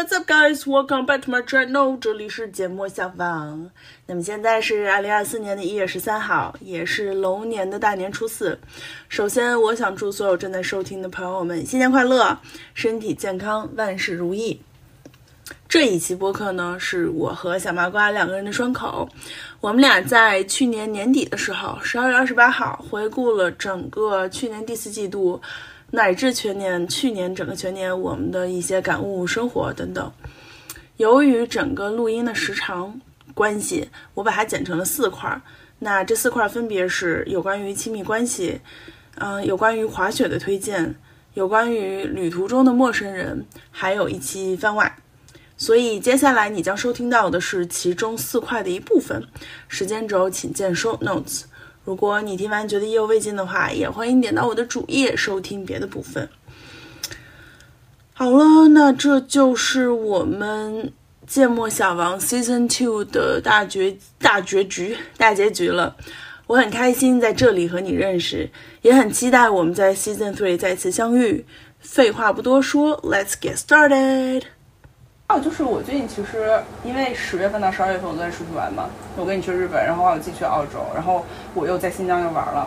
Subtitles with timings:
[0.00, 0.66] what's up, guys?
[0.66, 1.98] Welcome back to my channel.
[1.98, 3.70] 这里是节目小房。
[4.06, 8.58] 那么现在是二零二四年的一月十三号，也是龙年的大年初四。
[9.10, 12.38] 首先，我想祝所有正在收听的朋友们新年快乐，
[12.72, 14.62] 身体健康，万事如意。
[15.68, 19.06] 这一期播客呢，是我和小麻瓜两个人的双口。
[19.60, 25.38] 我们俩在去年年底的时候，十二月二十八号，回顾了整个去年第四季度。
[25.90, 30.12] 乃至全年，去年整个全年我们的一些感悟、生活等等。
[30.96, 33.00] 由于整个录音的时长
[33.34, 35.40] 关系，我把它剪成了四块。
[35.78, 38.60] 那这四块分别是有关于亲密关系，
[39.16, 40.94] 嗯，有关于滑雪的推荐，
[41.34, 44.94] 有关于旅途中的陌生人，还有一期番外。
[45.56, 49.22] 所以接下来你将收听到的是其中四块的一部分。
[49.68, 51.44] 时间轴请见 show notes。
[51.90, 56.28] 如果你听完觉得意犹未尽的话，也欢迎点到我的主页收听别的部分。
[58.12, 60.92] 好了，那这就是我们
[61.26, 65.96] 芥末小王 Season Two 的大结大结局大结局了。
[66.46, 68.48] 我很开心在这里和你认识，
[68.82, 71.44] 也很期待我们在 Season Three 再次相遇。
[71.80, 74.44] 废话不多说，Let's get started。
[75.30, 78.86] 还有就是我最近其实因为十月份到十二月份我都在出去玩嘛，
[79.16, 82.66] 我跟你去日本，然后我自己去澳洲，然后我又在新疆又玩了。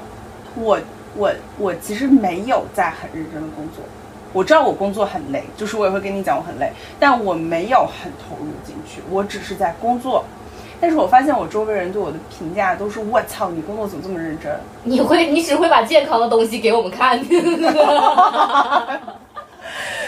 [0.56, 0.80] 我
[1.18, 3.84] 我我其实没有在很认真的工作，
[4.32, 10.24] 我知道我工作很累，就是我也会跟你讲我很累，但我没有很投入进去，我只是在工作。
[10.80, 14.58] 但是我发现我周围人对我的评价都是我操，你工作怎么这么认真？
[14.84, 17.20] 你会你只会把健康的东西给我们看。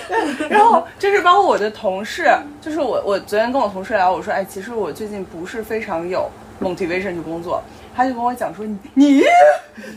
[0.49, 2.29] 然后就是包括我的同事，
[2.61, 6.29] 就是我我昨天跟我同事聊，我说哎，其实我最近不是非常有
[6.61, 7.61] motivation 去工作，
[7.95, 9.21] 他就跟我讲说你你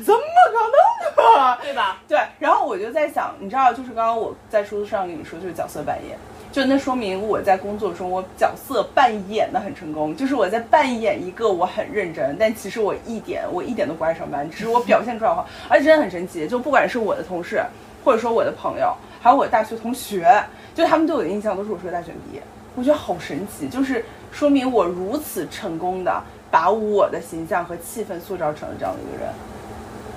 [0.05, 1.59] 怎么可能呢？
[1.63, 2.01] 对吧？
[2.09, 2.19] 对。
[2.39, 6.17] 然后我就在想，你知道，就是刚刚我在书上跟你说，就是角色扮演，
[6.51, 17.63] 就那说明我在工作中我角色扮演的很成功，就是我在扮演一个我很认真，但其实我一点我一点都不爱上班，只是我表现出来的话，而且真的很神奇，就不管是我的同事，
[18.05, 18.95] 或者说我的朋友。
[19.21, 22.43] 还有我大学同学，就他们对我的印象都是我是个大学毕业，
[22.75, 29.33] 我觉得好神奇，就是说明我如此成功的把我的形象和气氛塑造成了这样的一个人。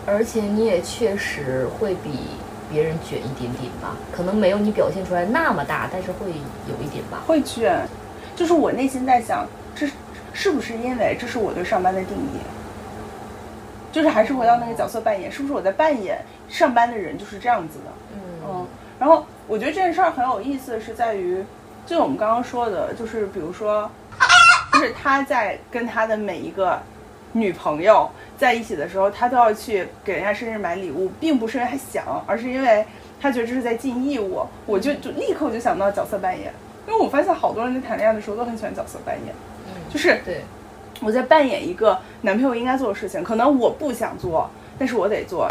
[0.06, 2.12] 而且你也确实会比
[2.72, 7.22] 别人卷一点点吧，可能没有你表现出来那么大，但是会有一点吧。
[7.28, 7.86] 会卷，
[8.36, 9.46] 就是我内心在想，
[9.76, 9.88] 这
[10.34, 12.40] 是不是因为这是我对上班的定义？
[13.92, 17.92] 就是还是回到那个角色扮演，是不是我在扮演上班的人就是这样子的？
[19.02, 19.08] 嗯。
[19.08, 21.44] 然后我觉得这件事儿很有意思，是在于，
[21.88, 23.90] 就我们刚刚说的，就是比如说，
[24.74, 26.80] 就是他在跟他的每一个
[27.32, 28.08] 女朋友
[28.38, 32.86] 在一起的时候，他都要去给人家生日买礼物，并不是因为他想，而是因为
[33.20, 34.46] 他觉得这是在尽义务。
[34.68, 36.54] 我就就立刻我就想到角色扮演，
[36.88, 39.34] 因为我发现好多人在谈恋爱的时候都很喜欢角色扮演，
[39.90, 40.42] 就是对，
[41.02, 44.48] 我在扮演一个男朋友应该做的事情，可能我不想做，
[44.78, 45.48] 但是我得做。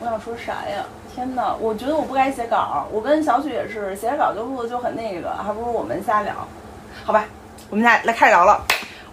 [0.00, 0.84] 我想说啥呀？
[1.14, 2.86] 天哪，我觉得我不该写稿。
[2.90, 6.34] 我跟小许也是写稿就录的就很那个，还不如我们瞎聊。
[7.04, 7.24] 好吧，
[7.68, 8.64] 我们俩来开始聊了。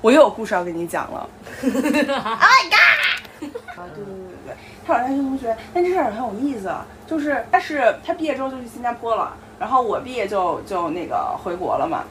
[0.02, 1.28] 我又有故事要跟你讲了。
[1.64, 3.50] Oh my god！
[3.76, 6.72] 啊，对对对对对，他老大学同学，但这事儿很有意思，
[7.08, 12.04] 就是他是他毕业之后就去新加坡了，然后我毕业就就那个回国了嘛。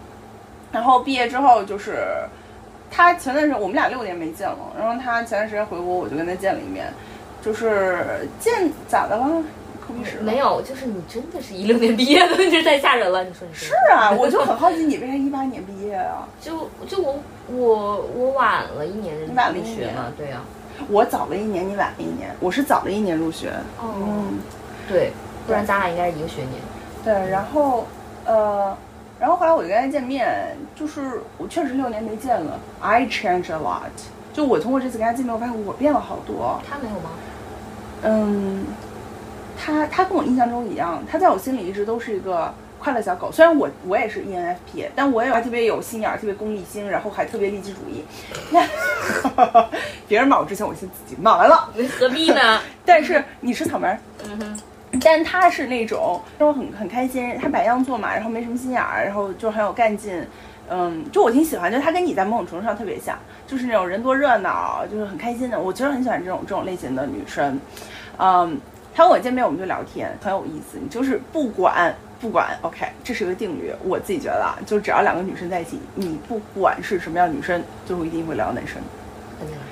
[0.73, 2.07] 然后毕业之后就是
[2.91, 6.93] 他前段时间我们俩六年没见了，然后他前段时间回国，我就跟他见了一面，
[7.41, 9.43] 就是见咋的了？
[10.23, 13.25] 没有，就是你真的是一六年毕业的， 这太吓人了。
[13.25, 16.27] 你说你是啊，我就很好奇你为啥一八年毕业啊？
[16.41, 19.27] 就就我我我晚了一年入
[19.65, 20.41] 学嘛，对呀。
[20.91, 22.31] 我早了一年，你晚了一年。
[22.39, 23.51] 我是早了一年入学。
[23.81, 24.25] 哦，
[24.87, 25.11] 对，
[25.47, 26.53] 不然咱俩应该是一个学年。
[27.03, 27.87] 对，然后
[28.27, 28.77] 呃，
[29.19, 32.61] 然后后来我就跟他见面，就是我确实六年没见了。
[32.81, 33.89] I change a lot。
[34.35, 36.61] 就我通过这次跟他见面，我发现我变了好多。
[36.69, 37.11] 他没有吗？
[38.03, 38.67] 嗯。
[39.59, 43.33] 他他跟我印象中一样，他在我心里一直都是一个快乐小狗。
[43.33, 48.05] 虽然我我也是 ENFP，但我也特别有心眼儿，特别功利心，然后还特别利己主义。
[50.07, 51.71] 别人骂我之前，我先自己骂完了。
[51.99, 52.61] 何必呢？
[52.85, 53.89] 但是你吃草莓，
[54.25, 54.59] 嗯哼。
[55.03, 60.25] 但他是那种让我很很开心，他白羊座嘛，然后没什么心眼儿，然后就很有干劲。
[60.69, 65.61] 嗯，就我挺喜欢，就他跟你在某种程度上特别像，就是那种人多热闹，就是很开心的。
[65.61, 67.61] 我其实很喜欢这种这种类型的女生，
[68.19, 68.61] 嗯。
[68.97, 70.79] 他跟我见面，我们就聊天，很有意思。
[70.81, 73.71] 你就是不管不管，OK，这是一个定律。
[73.85, 78.81] 我自己觉得啊，就只要两个女生在一起，你不管是什么样女生，最后一定会聊男生。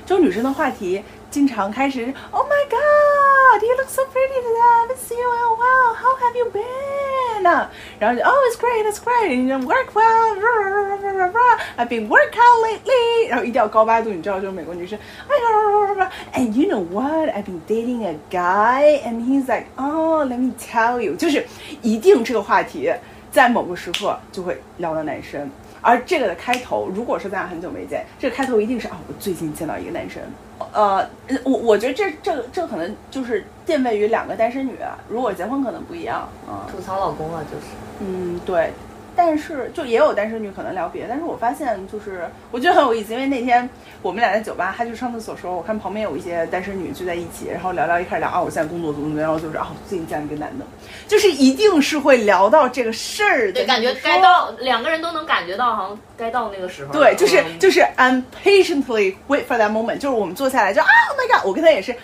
[0.04, 6.50] 就女生的话题经常开始，Oh my God，you look so pretty today，I haven't seen you in a while，How have you
[6.52, 7.33] been？
[7.43, 7.69] 呢？
[7.99, 9.35] 然后就 Oh, it's great, it's great.
[9.35, 10.35] You know, work well.
[10.35, 11.59] rah, rah, rah, rah, rah.
[11.77, 13.29] I've been work out lately.
[13.29, 14.97] 然后一定要高八度，你知道，就是美国女生。
[15.27, 16.09] 哎呀，rah, rah, rah.
[16.33, 17.29] And you know what?
[17.29, 21.45] I've been dating a guy, and he's like, Oh, let me tell you，就是
[21.81, 22.91] 一定这个话题
[23.31, 25.49] 在某个时刻就会聊到男生。
[25.84, 30.22] 而这个的开头，如果说咱俩很久没见，这个开头一定是啊，我最近见到一个男生，
[30.72, 31.06] 呃，
[31.44, 34.72] 我我觉得这这个这可能就是定位于两个单身女，
[35.08, 36.64] 如果结婚可能不一样啊。
[36.72, 37.66] 吐槽老公了，就是。
[38.00, 38.72] 嗯，对。
[39.16, 43.68] 但是就也有单身女可能聊别的，但是我发现就是我觉得很有意思，因为那天
[44.02, 50.64] 我们俩在酒吧，他去上厕所的时候，我看旁边有一些单身女聚在一起，然后聊聊，一开始聊啊，我现在工作怎么怎么样，然后就是啊，最近见了一个男的，
[51.06, 61.98] 就是一定是会聊到这个事儿的，对，感觉该到两个人都能感觉到，好像该到那个时候，对，就是就是 I'm patiently wait for that moment，就是我们坐下来就啊，Oh my god，我跟他也是啊。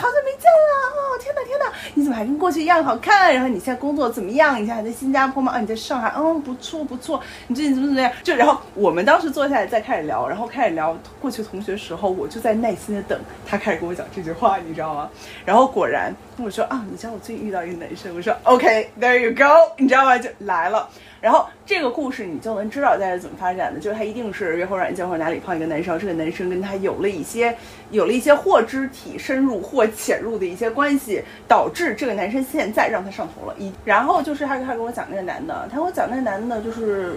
[0.00, 1.18] 好久没见了哦！
[1.20, 3.32] 天哪天哪，你怎么还跟过去一样好看？
[3.32, 4.54] 然后你现在工作怎么样？
[4.54, 5.52] 你现在还在新加坡吗？
[5.52, 6.08] 啊，你在上海？
[6.40, 7.20] 不错不错。
[7.48, 8.12] 你最近怎么怎么样？
[8.22, 15.10] 就然后我们当时坐下来再开始聊，然后开始聊过去同学时候，我就在耐心的等他开始跟我讲这句话，你知道吗？
[15.44, 19.44] 然后果然我说啊，你知道我最近遇到一个男生，我说 OK，there you go，
[19.76, 20.18] 你知道吗？
[20.18, 20.88] 就来了。
[21.20, 27.54] 然后这个故事你就能知道在这怎么发展的，就是他一定是约会软件或者哪里碰一个男生，这个男生跟他有了一些
[27.90, 33.54] 有了一些或肢体深入或潜入的一些关系，导致这个男生现在让他上头了。
[33.58, 37.14] 一然后就是他他跟我讲那个男的，他跟我讲那个男的，就是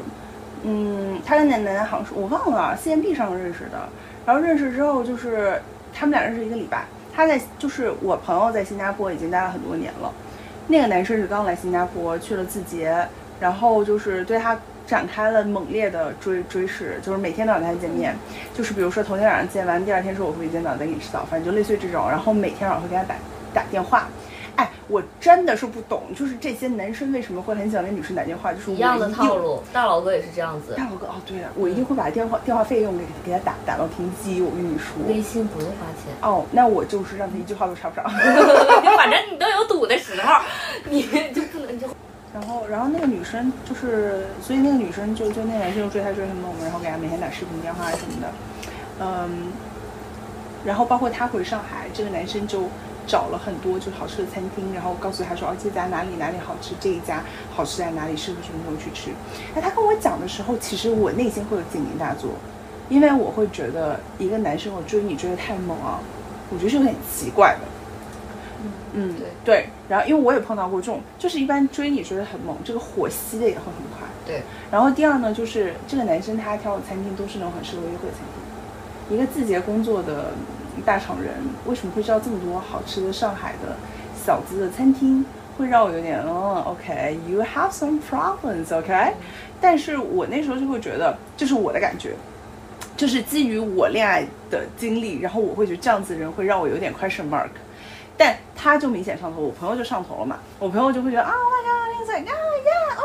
[0.64, 3.90] 嗯，他跟那男的好像是我忘了 CMB 上认识的，
[4.26, 5.60] 然后认识之后就是
[5.94, 6.86] 他们俩认识一个礼拜，
[7.16, 10.12] 他在就是我朋友在新加坡已经待了很多年了，
[10.68, 13.08] 那个男生是刚来新加坡去了字节。
[13.38, 14.58] 然后就是对他
[14.88, 18.16] 展开了猛烈的追追视，就是每天都要跟他见面，
[18.54, 22.10] 就是比如说头天晚上见完，第二天说我会见到再给你吃早饭，就类似于这种。
[22.10, 23.16] 然后每天晚上会给他打
[23.54, 24.08] 打电话。
[24.56, 29.62] 哎，我真的是不懂，就是这些男生为什么会很喜欢给女生打电话，就是一样的套路。
[29.74, 30.74] 大佬哥也是这样子。
[30.76, 34.42] 大佬哥哦，对了，我一定会把电话电话费用给给他打打到停机。
[34.42, 36.14] 我跟你说，微信不用花钱。
[36.22, 38.06] 哦，那我就是让他一句话都插不上。
[38.98, 40.42] 反正你都有赌的时候，
[40.90, 41.04] 你
[41.34, 41.88] 就不能就。
[42.34, 48.28] 然后，然后那个女生就是，所以那个女生就就那男生就追她追很猛，然后给她每天打视频电话什么的，
[49.00, 49.54] 嗯，
[50.66, 52.64] 然后包括她回上海，这个男生就
[53.08, 57.24] 找了很多就是好吃的餐厅，然后告诉他说，哦，这家哪里哪里好吃，这一家
[57.54, 59.12] 好吃在哪里，适合什么时候去吃。
[59.54, 62.32] 那他跟我讲的时候，其实我内心会有警铃大作，
[62.90, 66.00] 因为我会觉得一个男生我追你追得太猛啊，
[66.50, 67.68] 我觉得是有点奇怪的。
[68.94, 74.08] 嗯，对对，然后因为我也碰到过这种，就是一般追你追得很猛，这个火熄的也会很快。
[74.26, 74.42] 对，
[74.72, 79.16] 然后第二呢，就是这个男生他挑的餐厅都是那种很适合约会的餐厅。
[79.16, 80.32] 一个字节工作的
[80.82, 81.34] 大厂人，
[81.66, 83.76] 为什么会知道这么多好吃的上海的
[84.26, 85.26] 小资的餐厅？
[85.58, 89.14] 会让我有点，嗯，OK，you have some problems，OK。
[89.62, 92.14] 但是我那时候就会觉得，这是我的感觉，
[92.98, 97.48] 就是基于我恋爱的经历，然后我会觉得这样子的人会让我有点 question mark。
[98.18, 100.40] 但他就明显上头，我朋友就上头了嘛。
[100.60, 102.34] 我朋友就会觉得啊，Oh my god，啊呀
[102.98, 103.02] 哦。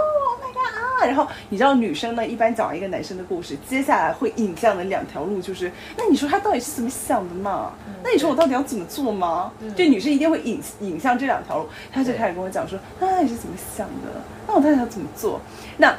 [1.07, 7.73] 然后你知道女生呢，一般讲一个男生的故事，接下来会引向的两条路就是，那你说他到底是怎么想的嘛？
[8.03, 9.53] 那你说我到底要怎么做吗？
[9.77, 11.69] 这女生一定会引引向这两条路。
[11.93, 14.21] 他就开始跟我讲说，那你是怎么想的？
[14.47, 15.41] 那我到底要怎么做？
[15.77, 15.97] 那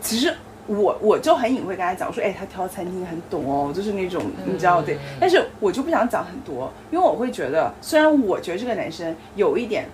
[0.00, 0.34] 其实。
[0.66, 9.88] 我我就很隐晦跟他讲说，哎，他挑餐厅很懂哦，就是那种你知道对，但是我就不想讲很多，因为我会觉得，虽然我觉得这个男生有一点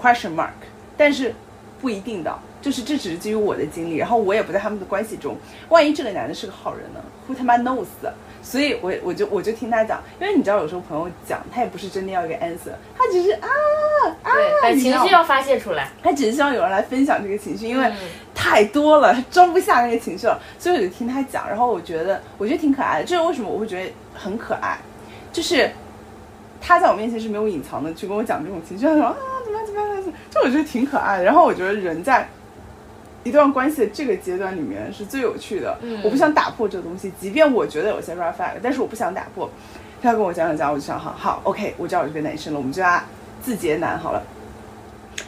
[0.00, 0.50] question mark，
[0.96, 1.34] 但是
[1.80, 5.36] 不一定的，就是这只是基于我的经历，然后我也不在他们的关系中，
[5.68, 7.86] 万一这个男的是个好人呢？Who 他妈 knows？
[8.42, 13.48] 所以，我我就我就听他讲，因为你知道，有时候朋友讲，他也不是真的要一个 answer，他只是啊
[14.22, 17.92] 啊，把情绪要发泄出来，他只是希望有人来分享这个情绪，因为
[18.34, 24.78] 太多了，装不下那个情绪了，所以我就听他讲，然后我觉得我觉得挺可爱的，这是为什么我会觉得很可爱，
[25.30, 25.70] 就是
[26.62, 32.26] 他在我面前是没有隐藏的，去跟我讲这种情绪，他说啊怎么样怎么样怎么样，就我觉得挺可爱的，然后我觉得人在。
[33.22, 39.48] 一段关系的这个阶段里面是最有趣的，我不想打破这个东西，即便我觉得有些 red flag，但是我不想打破。
[40.02, 43.04] 他跟我讲讲讲，我就想好好，OK，我知道有这个男生了，我们叫他
[43.42, 44.22] 字节男好了。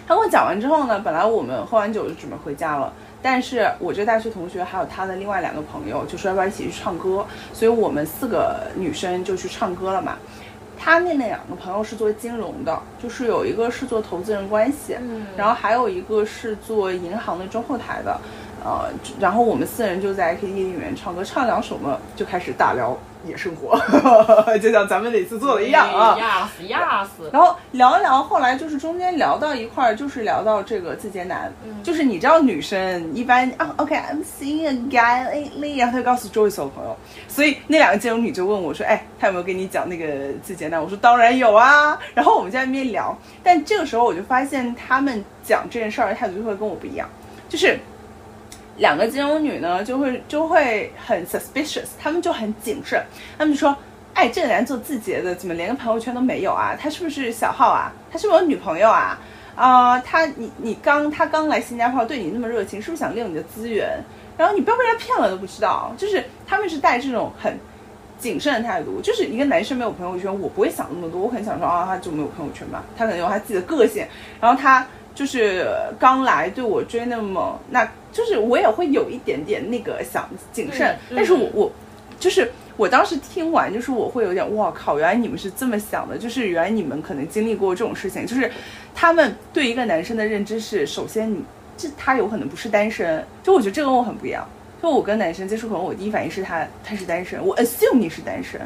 [0.07, 10.17] 他跟我讲完之后呢，本来我们喝完酒就准备回家了，但是我这大学同学还有他的另外两个朋友就说要不要一起去唱歌，所以我们四个女生就去唱歌了嘛。
[10.85, 18.21] 他那两个朋友是做金融的，就是有一个是做投资人关系，嗯，然后还有一个是做银行的中后台的，
[18.65, 23.79] 呃，然后我们四人就在 KTV 里面唱歌，唱两首嘛，就开始大聊夜生活，
[24.59, 26.17] 就像咱们每次做的一样啊。
[26.19, 27.31] 压死压死。
[27.33, 31.53] 然后聊一聊，后来就是中间聊到一块儿，就是聊到这个字节男，
[31.83, 36.97] 就是你知道女生一般啊，OK，I'm seeing a guy lately，然后他就告诉周围所有朋友，
[37.29, 40.83] 所以那两个金融女就问我说，哎，他有没有跟你讲那个字节男？
[40.83, 41.99] 我说当然有啊。
[42.15, 47.09] 然后我们在那边聊，但这个时候我就发现他们讲这件事儿的态度就会跟我不一样，
[47.49, 47.79] 就是。
[48.79, 53.03] 两个金融女呢，就会就会很 suspicious，他们就很谨慎，
[53.39, 53.77] 他们就说，
[54.15, 56.77] 哎，这个男做字节的，怎么连个朋友圈都没有啊？
[56.79, 57.93] 他是不是小号啊？
[58.11, 59.19] 他是不是有女朋友啊？
[59.55, 64.03] 啊、他你你刚他刚来新加坡，对你那么热情，是不是想利用你的资源？
[64.39, 67.59] 然后你不要被他骗了都不知道，就是他们是带这种很
[68.19, 68.99] 谨慎的态度。
[69.03, 74.07] 就是一个男生没有朋友圈，我不会想那么多，我很想说啊，他就没有朋友圈吧，他可能有他自己的个性，
[74.41, 75.67] 然后他就是
[75.99, 81.73] 刚来对我追那么，那就是我也会有一点点那个想谨慎，但是我我
[82.19, 88.51] 就是我当时听完，就是我会有点哇靠，原来你们是这么想的，就是原来你们可能经历过这种事情，就是
[88.95, 91.43] 他们对一个男生的认知是，首先你
[91.77, 94.47] 这他有可能不是单身，就我觉得这跟我很不一样。
[94.83, 98.61] 就我跟男生接触，可能我第一反应是他他是单身，我 assume 你是单身，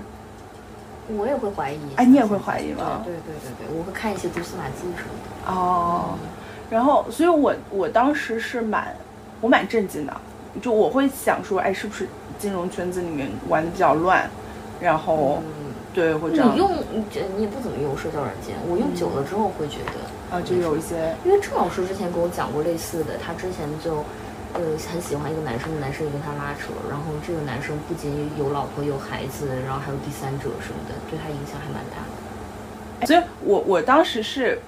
[1.08, 1.78] 我也会怀疑。
[1.96, 5.10] 哎你也会怀疑吗对对对对对，我会看一些蛛丝马迹什么
[5.44, 5.52] 的。
[5.52, 6.18] 哦，
[6.68, 8.94] 然后，所以我我当时是蛮
[9.40, 10.12] 我蛮震惊的，
[10.60, 12.08] 就我会想说，哎，是不是
[12.38, 14.28] 金融圈子里面玩的比较乱，
[14.80, 24.04] 然后、嗯，对会这样你用你这你也不怎么用社交软件，我用久了之后会觉得啊，就有一些因为郑老师之前跟我讲过类似的，他之前就，
[24.54, 33.06] 呃，很喜欢一个男生，男生也跟他拉扯，然后这个男生不仅有老婆有孩子，然后还有第三者什么的，对他影响还蛮大的。
[33.06, 34.58] 所以我我当时是，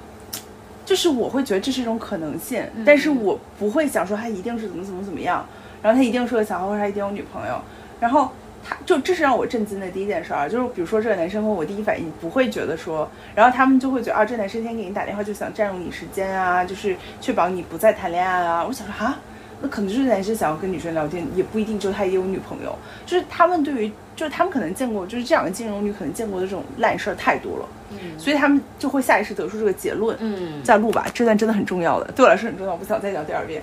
[0.88, 5.45] 就是我会觉得这是一种可能性，嗯但是我不会想说他一定是怎么怎么怎么样，
[5.83, 7.61] 然后他一定是个小孩，或者他一定有女朋友，
[8.00, 8.30] 然后
[8.64, 19.14] 他就这是让我震惊的第一件事儿，就是比如说这个男生和我第一反应不会觉得说，然后他们就会觉得啊，这男生天天给你打电话就想占用你时间啊，就是确保你不再谈恋爱啊，我想说哈。
[19.60, 30.16] 那可能就是男生想要跟女生聊天，也不一定就他也有女朋友，就是他们对于，就是他们可能见过，就是这两个金融女可能见过的这种烂事儿太多了，嗯所以他们就会下意识得出这个结论。
[30.20, 33.62] 嗯，再录吧，这段真的很重要的，对我来说很重要，我不想再讲第二遍。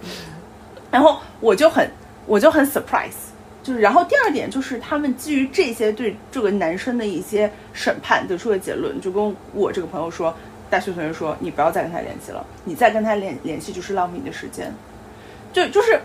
[0.91, 1.89] 然后我就很，
[2.25, 3.31] 我就很 surprise，
[3.63, 10.33] 就是然后第二点就是他们基于这些对这个男生的一些审判得出的结论，就跟我这个朋友说，
[10.69, 14.73] 大学同学说，你不要再跟他联系了，你再跟他联联系就是浪费你的时间，
[15.55, 15.97] 就就是。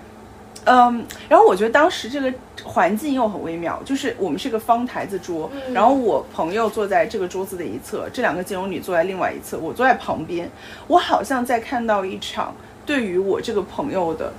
[0.67, 2.31] 嗯，然后我觉得当时这个
[2.63, 10.51] 环境又很微妙，就是我们是个方台子桌，嗯然后我朋友坐在这个桌子的一侧，这两个金融女坐在另外一侧，我坐在旁边，
[10.87, 12.55] 我好像在看到一场
[12.85, 14.33] 对于我这个朋友的，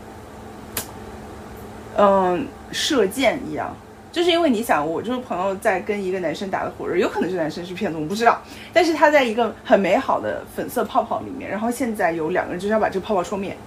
[1.98, 3.76] 嗯，射箭一样。
[4.12, 8.40] 就是因为你想，我这个朋友在跟一个男生打的火热，有可能这男生是骗子，我不知道。
[8.72, 13.58] 但是他在一个很美好的粉色泡泡里面，然后现在有两个人就是要把这个泡泡戳灭。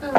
[0.00, 0.10] 嗯，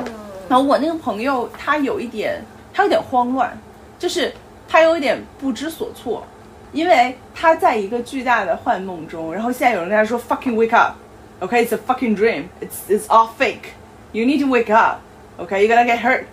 [0.52, 2.44] 然后我那个朋友他有一点，
[2.74, 3.50] 他有点慌乱，
[3.98, 4.34] 就是
[4.68, 6.28] 他有一点不知所措，
[6.74, 16.26] 因为他在一个巨大的幻梦中，然后现在有人跟他说 fucking wake up，OK，it's、a fucking dream，it's it's all fake，you need to wake up，OK，you're、gonna get hurt。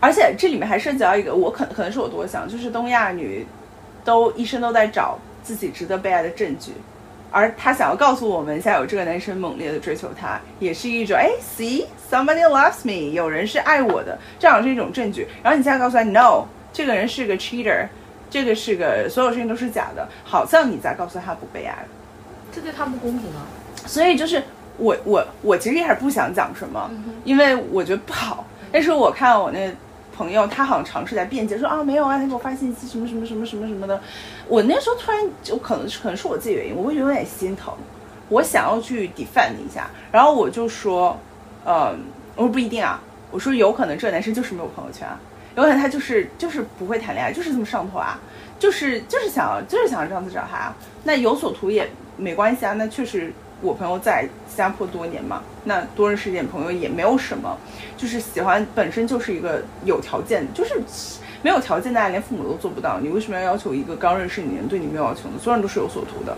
[0.00, 3.46] 而且这里面还涉及到一个，我可可能是我多想，就是东亚女
[4.04, 6.72] 都一生都在找自己值得被爱的证据，
[7.30, 15.26] 而他想要告诉我们，现在有这个男生猛烈的追求她，也是一种哎，see somebody loves me，有人是爱我的，这样是一种证据。
[15.42, 17.86] 然后你现在告诉他，no，这个人是个 cheater，
[18.28, 21.88] 这个是个所有事情都是假的，好像你在告诉他不被爱了。
[22.52, 23.46] 这对他不公平啊。
[23.86, 24.42] 所以就是
[24.76, 26.90] 我我我其实一开始不想讲什么，
[27.24, 28.44] 因为我觉得不好。
[28.72, 29.72] 但是我看我那
[30.16, 34.00] 朋友，他好像尝试在辩解说啊没有啊，他给我发信息什么什么什么什么什么的。
[34.50, 37.72] 我那时候突然就可能可能是我自己原因，我会觉得有点心疼，
[38.28, 41.16] 我想要去 defend 一下，然后我就说，
[41.64, 41.96] 嗯，
[42.34, 45.16] 我说不一定啊，我说有可能这个男生就是没有朋友圈啊，
[45.54, 48.18] 有可能他就是就是不会谈恋爱，就是这么上头啊，
[48.58, 57.56] 就是就是想就是想这样子找他啊，那有所图也没关系啊，那确实我朋友在新加坡多年嘛，那多认识一点朋友也没有什么，
[57.96, 60.80] 就是喜欢本身就是一个有条件，就是
[61.42, 65.34] 没有条件的爱连父母都做不到，你为什么要要求一个刚认识你的人对你没有要求呢？
[65.40, 66.36] 所有人都是有所图的。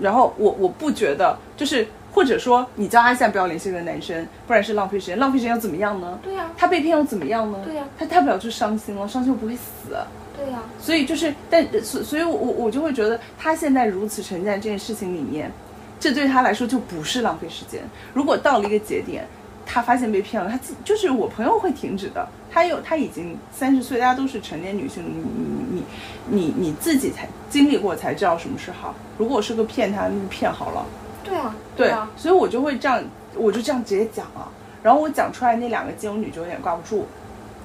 [0.00, 1.86] 然后我我不觉得就是。
[2.16, 5.18] 或者说，你叫他现在不要联系这个男生，不然是浪费时间。
[5.18, 6.18] 浪费时间又怎么样呢？
[6.22, 7.58] 对呀、他被骗又怎么样呢？
[7.62, 9.94] 对呀他大不了就伤心了，伤心又不会死。
[10.34, 15.52] 对呀、所以就是，但所所以我，我我就会觉得他现在如此沉浸在这件事情里面，
[16.00, 17.82] 这对他来说就不是浪费时间。
[18.14, 19.28] 如果到了一个节点，
[19.66, 22.26] 他发现被骗了，他自就是我朋友会停止的。
[22.50, 25.22] 他有他已经三十岁，大家都是成年女性，你
[25.68, 25.82] 你
[26.30, 28.94] 你你你自己才经历过才知道什么是好。
[29.18, 30.86] 如果是个骗他，那就骗好了。
[31.22, 33.02] 对啊，对啊，所以我就会这样，
[33.34, 34.48] 我就这样直接讲啊。
[34.82, 37.00] 然后我讲出来，那两个金融女就有点挂不住，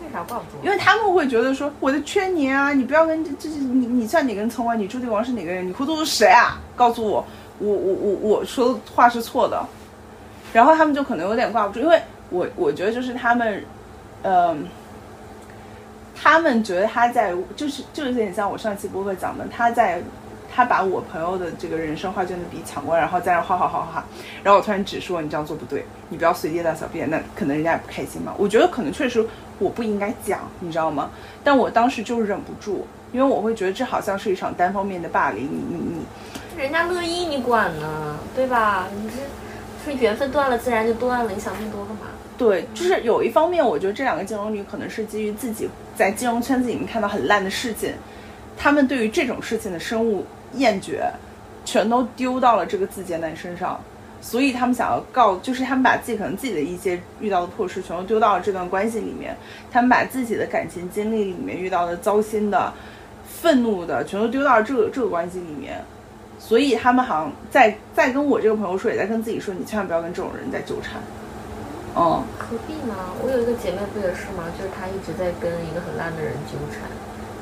[0.01, 0.65] 为啥挂不住？
[0.65, 4.75] 因为他们会觉得说我在劝你啊，你不要跟这这是你你算哪根葱啊？
[4.75, 5.65] 你朱棣王是哪个人？
[5.65, 6.60] 你糊涂是谁啊？
[6.75, 7.24] 告诉我，
[7.60, 9.63] 我我我我说的话是错的。
[10.53, 13.63] 然后他们就可能有点挂不住，因为我我觉得就是他们，
[14.24, 14.67] 嗯、
[16.15, 20.01] 他们觉得他在就是就有点像我上期播客讲的，他在
[20.53, 24.03] 他把我朋友的这个人生画卷的笔抢过来，然后在那画画画画，
[24.43, 28.34] 然后我突然指说你这样做不对，你不要随地大小便，那可能人家也不开心嘛。
[28.38, 29.25] 我觉得可能确实
[29.60, 31.10] 我不应该讲，你知道吗？
[31.43, 38.88] 但我当时就忍不住，因为我会觉得这好像是一场单方面的霸凌，你你你人家乐意你管呢，对吧？
[38.93, 39.15] 你这
[39.83, 42.07] 是缘分断了，自然就断了，你想那么多干嘛？
[42.38, 47.93] 对，就是有一方面，我觉得这两个金融女可能是基于自己在金融圈子里面看到很烂的事情，
[48.57, 50.23] 她们对于这种事情的深恶
[50.53, 51.03] 厌绝，
[51.65, 53.79] 全都丢到了这个字节男身上，
[54.21, 59.35] 所以他们想要告，就是他们把自己可能自己的一些遇到的破事，全都丢到了这段关系里面，
[59.71, 62.73] 他们把自己的感情经历里面遇到的糟心的、
[63.27, 65.83] 愤怒的，全都丢到了这个这个关系里面。
[66.41, 71.00] 所以他们好像在在跟我这个朋友说，也在跟自己说，你千万不要跟这种人在纠缠。
[71.95, 72.95] 嗯，何必呢？
[73.21, 74.45] 我有一个姐妹不也是吗？
[74.57, 76.81] 就是她一直在跟一个很烂的人纠缠，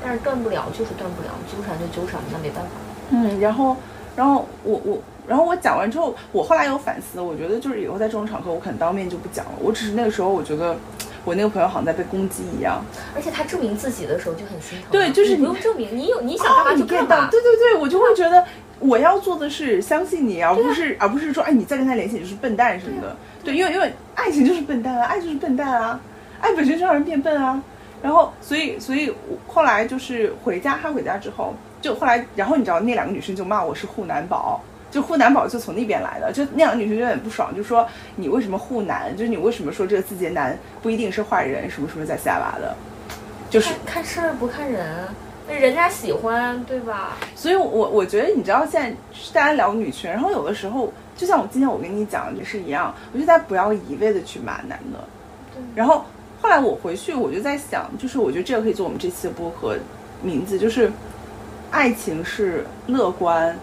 [0.03, 2.70] 但是断不了，就是断不了，纠缠就纠缠，那没办法。
[3.12, 3.77] 嗯，然后，
[4.15, 9.51] 然后我我，然后我讲完之后，我后来有反思，我觉得就是以后在这种场合，我可能当面就不讲了。
[9.62, 10.75] 我只是那个时候，我觉得
[11.24, 12.84] 我那个朋友好像在被攻击一样。
[13.15, 14.91] 而且他证明自己的时候就很心疼啊。
[14.91, 17.29] 对就是你不用证明，你有你想干嘛就干嘛。
[17.29, 18.44] 对对对，我就会觉得
[18.79, 23.15] 我要做的是相信你，而不是而不是说，哎，你再跟他联系你就是笨蛋什么的。
[23.43, 26.00] 对，因为因为爱情就是笨蛋啊，爱就是笨蛋啊，
[26.39, 27.62] 爱本身就让人变笨啊。
[28.01, 39.13] 然后，所以，所以我后来就是回家，他回家之后，就后来，然后你知道那两个女生就骂我是护男宝，就护男宝就从那边来的，就那两个女生就有点不爽，就说你为什么护男？
[39.17, 42.74] 就是你为什么说这个字节男不一定是坏人，什么什么在下巴的，
[43.50, 45.05] 就是看看事儿不看人，
[45.50, 47.17] 那人家喜欢，对吧？
[47.36, 48.95] 所以我，我觉得你知道，现在
[49.34, 55.04] 大家聊女权，然后有的时候，就像我今天我跟你讲的是一样，我觉得大家不要一味的去骂男的。
[55.73, 56.06] 然后
[56.39, 59.76] 后来我回去，我就在想，就是我觉得这个可以做我们这期的播客
[60.21, 60.91] 名字，就是
[61.71, 63.58] 爱情是乐观。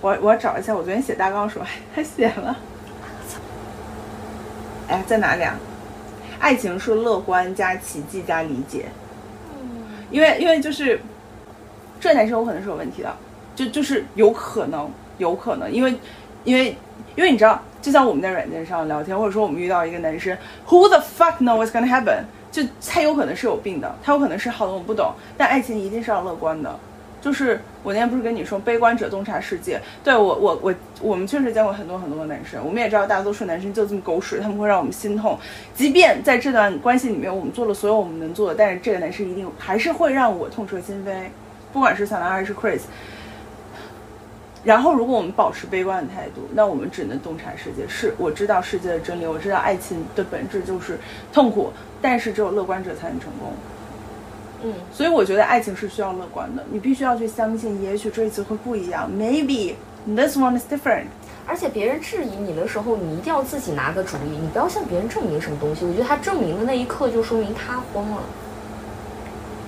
[0.00, 2.56] 我我要找一下，我昨天写大纲的时候 还写了。
[4.88, 5.56] 哎，在哪里啊？
[6.40, 8.86] 爱情是乐观加奇迹加理解。
[10.12, 11.00] 因为因为就是
[11.98, 13.16] 这男生有可能是有问题的，
[13.56, 15.94] 就就是有可能有可能，因为
[16.44, 16.76] 因为
[17.16, 20.36] 因为你知道，就像我们在软件上聊天，或者说我们遇到一个男生
[20.68, 22.24] ，Who the fuck know what's gonna happen？
[22.50, 26.78] 就他有可能是有病的，他有可能是好的我们不懂，但爱情一定是要乐观的。
[27.22, 29.80] 就是我那天不是跟你说，悲观者洞察世界。
[30.02, 35.38] 对我我我我们确实见过很多很多的男生，我们也知道大多数男生就这么狗屎，他们会让我们心痛。
[35.72, 41.28] 即便在这段关系里面，我们做了所有我们能做的，但是这个男生一定还是会让我痛彻心扉，
[41.72, 42.80] 不管是小兰还是 Chris。
[44.64, 47.82] 然后，如果我们保持悲观的态度，那我们只能洞察世界。
[47.88, 50.98] 是，我知道世界的真理，我知道爱情的本质就是
[51.32, 53.52] 痛苦，但是只有乐观者才能成功。
[54.64, 59.74] 嗯，所以我觉得爱情是需要乐观的，你必须要去相信，也许这一次会不一样，maybe
[60.06, 61.06] this one is different。
[61.44, 65.84] 而且别人质疑你的时候，你一定要自己拿个主意，你不要向别人证明什么东西。
[65.84, 68.22] 我觉得他证明的那一刻，就说明他慌了。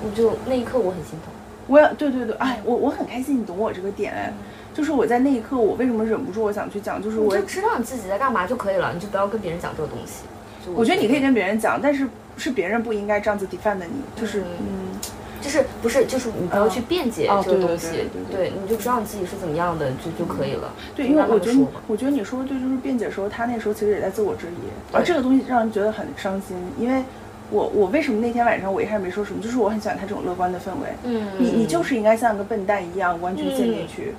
[0.04, 1.32] 我就那一刻我很心疼。
[1.66, 4.32] 我也对对对，哎，我我很开心，你懂我这个点哎，
[4.72, 10.24] 就是我在那一刻，我为什么忍不住我想去讲，就是我就知道你自己在干嘛就可以了，你就不要跟别人讲这个东西。
[10.64, 14.98] 就我觉得你可以跟别人讲，但是是别人不应该这样子 defend 你，就是嗯，
[15.40, 17.88] 就是不是就是你不要去辩解这个东西，
[18.30, 20.72] 对你就知道你自己是怎么样的就就可以了。
[20.96, 27.04] 对，因为我觉得我觉得你说的对，就是辩解的时候，他那时候其实也在自我质疑，而这个东西让人觉得很伤心，因为
[27.50, 34.14] 我我为什么那天晚上我一开始没说什么，就是我很喜欢他这种乐观的氛围，嗯，你你就是应该像个笨蛋一样完全陷进去，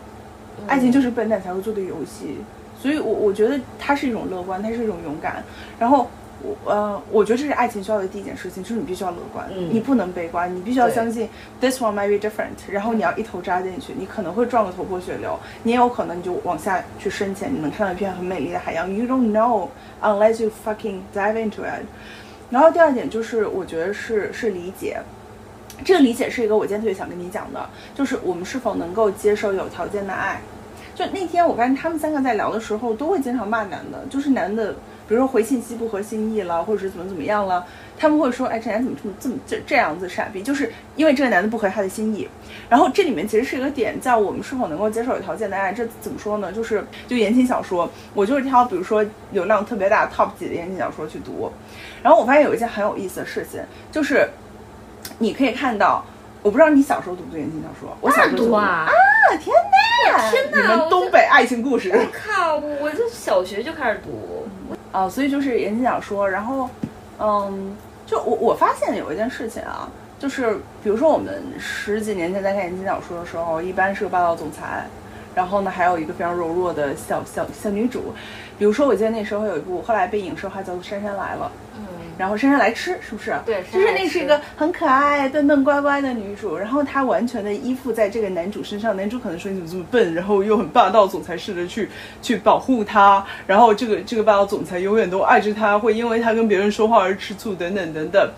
[0.59, 2.37] 嗯爱情就是笨蛋才会做的游戏，
[2.79, 5.43] 所以我我觉得它是一种乐观，它是一种勇敢，
[5.79, 6.07] 然后。
[6.41, 11.27] 我呃，我觉得这是爱情需要的第一件事情，就是你必须要乐观，嗯你不能悲观，你必须要相信
[11.59, 19.69] this one might be different，然后你要一头扎进去，你可能会撞个头破血流，你也有可能你就往下去深潜，你能看到一片很美丽的海洋，you don't know
[20.01, 21.85] unless you fucking dive into it。
[22.49, 24.99] 然后第二点就是我觉得是是理解，
[25.83, 30.39] 这个理解是一个我今天特别想跟你讲的，就是我们是否能够接受有条件的爱。
[30.93, 34.73] 就那天我发现他们三个在聊的时候，都会经常骂男的，就是男的
[35.07, 37.65] 比如说回信息不合心意了，或者是怎么怎么样了，
[37.97, 40.41] 他们会说，哎，这男的怎么这么这么这这样子傻逼？
[40.41, 42.27] 就是因为这个男的不合他的心意。
[42.69, 45.71] 然后这里面其实是一个点，在我们是否能够接受有条件的爱。
[45.71, 46.51] 这怎么说呢？
[46.51, 51.51] 就是就言情小说，我就是挑比如说流量特别大 top 级的言情小说去读。
[52.01, 54.27] 然后我发现有一件很有意思的事情，就是
[55.19, 56.03] 你可以看到，
[56.41, 57.95] 我不知道你小时候读不读言情小说？
[58.01, 58.87] 我小时候读啊！
[58.87, 58.91] 啊
[59.39, 60.31] 天哪！
[60.31, 61.91] 天哪你们东北爱情故事。
[61.91, 62.55] 我靠！
[62.57, 64.44] 我这小学就开始读
[64.91, 66.29] 啊，所以就是言情小说。
[66.29, 66.69] 然后，
[67.19, 67.75] 嗯，
[68.05, 74.85] 就我我发现有一件事情啊，就是比如说我们十几年前在看言情小说的时候，一般是个霸道总裁，
[75.33, 78.13] 然后呢还有一个非常柔弱的小小小女主。
[78.57, 81.51] 比如说我记得那时候有一部后来被影视化叫做《姗姗来了》，
[82.17, 83.35] 然后姗姗来迟是不是？
[83.45, 91.89] 对，就是那是一个很可爱、笨笨乖乖的女主，然后她完全的依附在这个男主身上，男主可能说你怎么这么笨，然后又很霸道总裁式的去
[92.21, 98.31] 去保护她，然后这个这个霸道总裁永远都爱着她，会因为她跟别人说话而吃醋等等等等。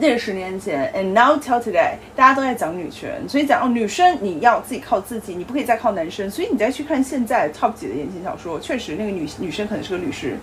[0.00, 6.30] 那十年前，and now till today，大家都在讲女权，所以讲哦，女生你要自己靠自己，你不可以再靠男生。
[6.30, 10.36] 所以你再去看现在 top 级的言情小说，确实那个女女生可能是个律师，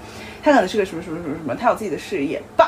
[0.44, 2.66] 她可能是个什么什么什么什么，她有自己的事业，but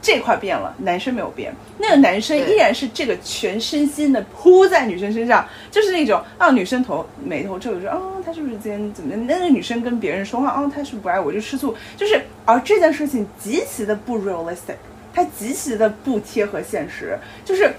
[0.00, 9.16] 这块变了，男生没有变，那个男生依然是这个全身心的扑在女生身上，就是那种啊，女生头眉头皱着，啊，他是不是今天怎么的？
[9.18, 14.76] 那个女生跟别人说话，啊，他是不是不爱我，就吃醋，就是而这件事情极其的不 realistic。
[15.16, 17.72] 它极其的不贴合现实，就是，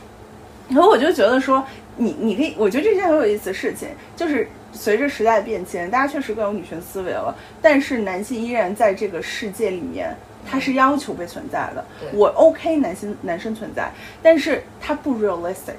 [0.70, 1.64] 然后我就觉得说，
[1.96, 10.16] 你你可以，我觉得这是件很有意思的事情，就是随着时代的变迁，大家确实更有女权思维了，但是男性依然在这个世界里面，
[10.50, 11.86] 他是要求被存在的。
[12.12, 13.92] 我 OK 男性男生存在，
[14.24, 15.76] 但是他不 realistic。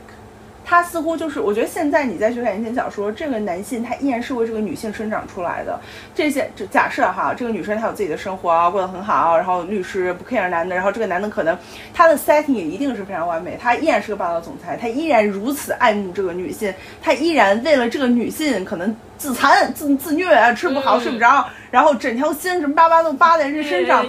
[0.68, 5.81] 他似乎就是，我觉得现在你在学感言情小说，这个男性他依然是为这个女性生长出来的。
[6.14, 11.57] 这些就假设哈，这个女生她有自己的生活啊，过得很好，然后律师不 care 男的，然后这个男的可能
[11.94, 24.04] 他的 setting 也一定是非常完美，他依然是个霸道总裁，他依然如此爱慕这个女性，他依然为了这个女性可能自残、自自虐啊，吃不好睡不着，然后整条心什么巴巴都扒在这身上，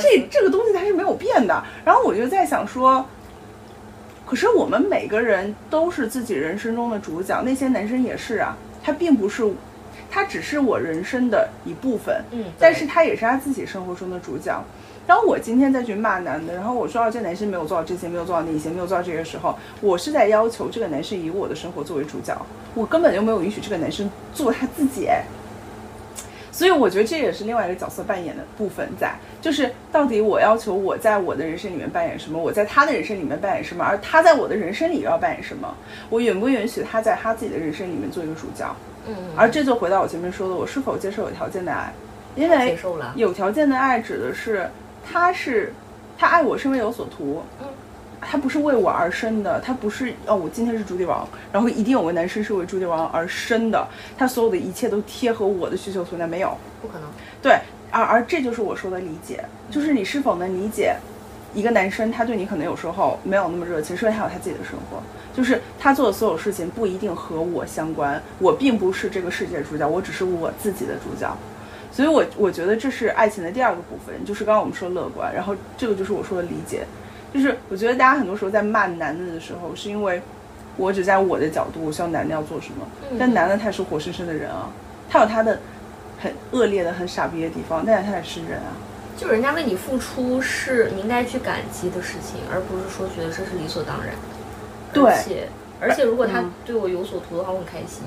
[0.00, 1.62] 这这个东西它是没有变的。
[1.84, 3.06] 然后我就在想说。
[4.34, 8.56] 可是我们每个人都是自己人生中的主角，那些男生也是啊。
[8.82, 9.48] 他并不是，
[10.10, 14.60] 他只是我人生的一部分，嗯，但是他也是他自己生活中的主角。
[15.06, 22.36] 当我今天再去骂男的，然后我说这男生没有做到这些，没有做到那些，没有做到这些时候，我是在要求这个男生以我的生活作为主角，
[22.74, 25.08] 我根本就没有允许这个男生做他自己。
[26.54, 29.12] 所以我觉得这也是另外一个角色扮演的部分在，
[29.42, 35.74] 就是到底我要求我在我的人生里面扮演什么，我在他的人生里面扮演什么，而他在我的人生里要扮演什么，
[36.10, 38.72] 我允不允许他在他自己的人生里面做一个主角？
[39.08, 41.92] 嗯，而这就回到我前面说的，我是否接受有条件的爱？
[42.36, 42.78] 因为
[43.16, 44.70] 有条件的爱指的是
[45.04, 45.74] 他是
[46.16, 47.42] 他爱我是因为有所图。
[47.60, 47.66] 嗯。
[48.26, 57.08] 他不是为我而生的，他不是哦，我今天是朱棣王，然后一定有个男生是为朱棣王而生的，他所有的一切都贴合我的需求存在，没有，不可能。
[57.42, 57.58] 对，
[57.90, 60.96] 而而这就是我说的理解，就是你是否能理解，
[61.54, 65.02] 一个男生他对你可能有时候没有那么热情，是因为他有他自己的生活，
[65.34, 71.36] 就是他做的所有事情不一定和我相关，我并不是这个世界的主角，我只是我自己的主角，
[71.92, 76.84] 所以我我觉得这是爱情的第二个部分，就是刚刚我们说乐观，然后这个就是我说的理解。
[77.34, 80.22] 就是我觉得大家很多时候在骂男的的时候，是因为
[80.76, 82.86] 我只在我的角度，我希望男的要做什么。
[83.18, 84.70] 但男的他是活生生的人啊，
[85.10, 85.58] 他有他的
[86.20, 88.72] 很恶劣的、很傻逼的地方，但是他也是人啊。
[89.16, 94.20] 就人家为你付出是你应该去感激的事情，而不是说觉得这是理所当然的。
[94.92, 95.04] 对。
[95.04, 95.48] 而且
[95.80, 98.04] 而且，如果他对我有所图的话，我很开心。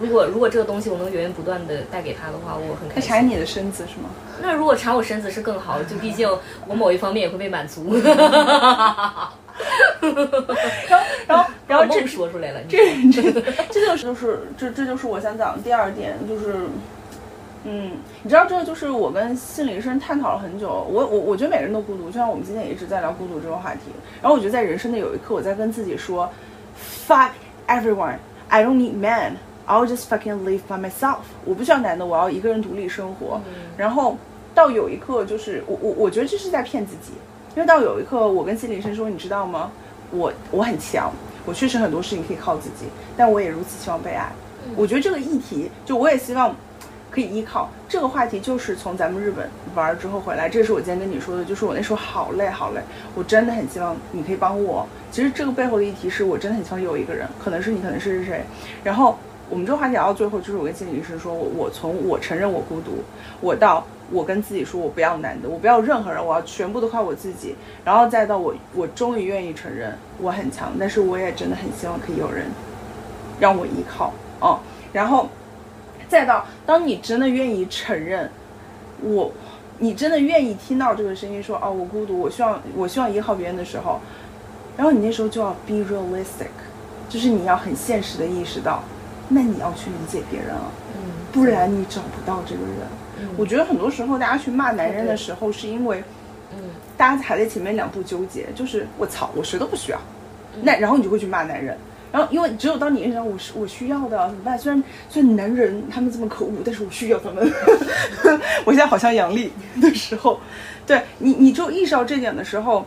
[0.00, 3.10] 如果如果这个东西我能源源不断的带给他的话，我很开心。
[3.10, 4.10] 他查你的身子是吗？
[4.42, 6.28] 那如果查我身子是更好，就毕竟
[6.66, 7.94] 我某一方面也会被满足。
[7.96, 8.14] 然
[10.98, 12.76] 后然后然后这说出来了，这
[13.12, 13.22] 这
[13.70, 16.54] 这就是就是这这就是我想讲的第二点，就是
[17.62, 20.68] 嗯，你知道这个就是我跟心理医生探讨了很久。
[20.90, 23.92] 我我我觉得每个人都孤独，就像我们今天也一直在聊孤独这个话题。
[24.20, 26.28] 然后我觉得在人生的有一刻，我在跟自己说
[27.06, 27.30] ，fuck
[27.68, 29.34] everyone，I don't need men。
[29.66, 31.18] I'll just fucking live by myself。
[31.44, 33.40] 我不需要男的，我要一个人独立生活。
[33.76, 34.16] 然后
[34.54, 37.12] 到有一刻，就是我我我觉得这是在骗自己，
[37.56, 39.70] 因为到有一刻，我跟心理医生说，你知道吗？
[40.10, 41.10] 我我很强，
[41.46, 42.84] 我确实很多事情可以靠自己，
[43.16, 44.30] 但我也如此希望被爱。
[44.76, 46.54] 我觉得这个议题，就我也希望
[47.10, 52.80] 可以依靠这个话题，就是从咱们日本玩之后回来，这是我今天跟你说的，就是我那时候好累好累，
[53.14, 54.86] 我真的很希望你可以帮我。
[55.10, 58.44] 其实这个背后的议题是我真的很希望有一个人，可能是你，可能是谁，
[58.84, 59.18] 然后。
[59.54, 63.04] 我们这个话题聊到最后，就是我跟心理医生说，我我从我承认我孤独，
[63.40, 72.46] 我到我跟自己说我不要男的，我不要任何人，我要全部都靠我自己，然后再到我我终于愿意承认我很强，但是我也真的很希望可以有人
[73.38, 74.58] 让我依靠哦，
[74.92, 75.28] 然后
[76.08, 78.28] 再到当你真的愿意承认
[79.04, 79.30] 我，
[79.78, 84.00] 你真的愿意听到这个声音说哦我孤独，我希望我希望依靠别人的时候，
[84.76, 86.50] 然后你那时候就要 be realistic，
[87.08, 88.82] 就是你要很现实的意识到。
[89.28, 92.76] 那你要去理解别人啊，嗯，不然你找不到这个人。
[93.20, 96.02] 嗯我觉得很多时候大家去骂男人的时候，是因为
[96.52, 96.58] 嗯
[96.96, 99.98] 大家还在前面两步纠结，就是我操，我谁都不需要，
[100.54, 101.76] 嗯那然后你就会去骂男人。
[102.12, 104.56] 然后，因为只有当你认识到我是我需要的怎么办？
[104.56, 107.52] 虽然虽然男人他们这么可恶，但是我需要他们。
[108.64, 109.50] 我现在好像杨笠
[109.82, 110.38] 的时候，
[110.86, 112.86] 对你，你只有意识到这点的时候，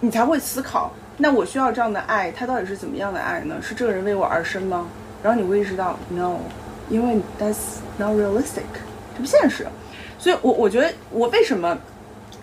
[0.00, 3.54] 你才会思考，那我需要这样的爱，他到底是怎么样的爱呢？
[3.62, 4.86] 是这个人为我而生吗？
[5.22, 6.36] 然后你会意识到，no，
[6.88, 8.62] 因为 that's not realistic，
[9.14, 9.66] 这不现实。
[10.18, 11.76] 所以我我觉得我为什么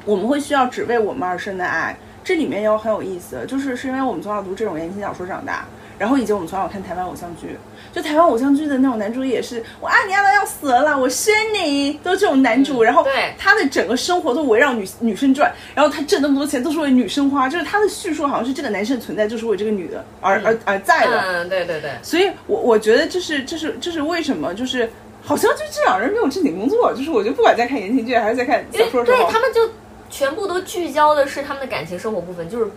[0.05, 1.97] 我们会需要只为我们而生的爱？
[2.23, 5.65] 这里面有很有意思，就是是因为我们从小读这种言情小说长大，
[6.03, 7.57] 然后以及我们从小看台湾偶像剧，
[7.93, 13.33] 就台湾偶像剧的那种男主也是我爱你爱到要死了，我生你，都是这种男主，然后对。
[13.39, 24.53] 他的整个生活都围绕女女生转，然后他挣那么多钱都是为女生花，就是他的叙述好像是这个男生存在就是为这个女的而、而而在的，嗯，对对对，所以我我觉得这是这是这是为什么？
[24.53, 24.89] 就是。
[25.25, 29.69] 好像就这两人没有正经工作，就是我就不管在看言情剧还是在看小说对他们就
[30.09, 32.69] 全部都聚焦的是他们的感情生活部分，就是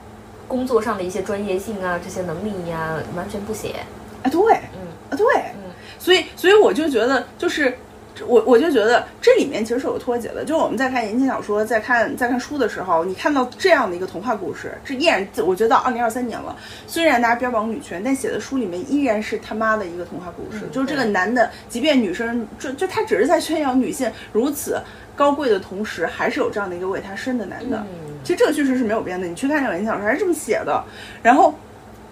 [0.48, 3.76] 工作上的一些专业性啊，这些能力呀、完全不写。
[4.22, 4.40] 哎对，
[4.74, 7.78] 嗯啊对，嗯所以所以我就觉得就是。
[8.26, 24.80] 我我就觉得这里面其实是有脱节的，就是我们在看言情小说、在看在看书的时候，你看到这样的一个童话故事，这依然我觉得到二零二三年了，虽然大家标榜女权，但写的书里面依然是他妈的一个童话故事，嗯就是这个男的，即便女生就就他只是在宣扬女性如此
[25.14, 27.78] 高贵的同时，还是有这样的一个为他生的男的。
[27.78, 30.82] 嗯其实这个叙事是没有变的，你去看这个言情小说还是这么写的，
[31.22, 31.54] 然后，